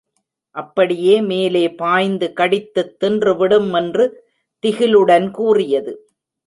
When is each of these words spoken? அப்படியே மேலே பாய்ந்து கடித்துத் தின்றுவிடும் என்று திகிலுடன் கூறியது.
அப்படியே 0.55 1.21
மேலே 1.21 1.73
பாய்ந்து 1.73 2.33
கடித்துத் 2.33 3.03
தின்றுவிடும் 3.03 3.75
என்று 3.75 4.23
திகிலுடன் 4.63 5.31
கூறியது. 5.31 5.93